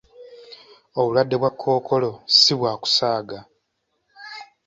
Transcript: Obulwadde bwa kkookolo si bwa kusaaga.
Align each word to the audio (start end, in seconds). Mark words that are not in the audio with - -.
Obulwadde 0.99 1.35
bwa 1.41 1.51
kkookolo 1.53 2.11
si 2.39 2.53
bwa 2.59 2.73
kusaaga. 2.81 3.39